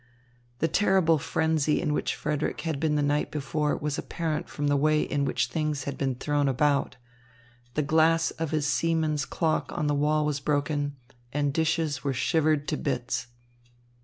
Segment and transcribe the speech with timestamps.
[0.57, 4.75] The terrible frenzy in which Frederick had been the night before was apparent from the
[4.75, 6.97] way in which things had been thrown about.
[7.75, 10.95] The glass of his seaman's clock on the wall was broken,
[11.31, 13.27] and dishes were shivered to bits.